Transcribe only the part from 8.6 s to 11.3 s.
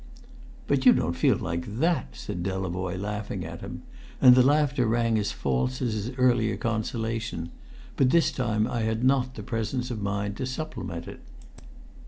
I had not the presence of mind to supplement it.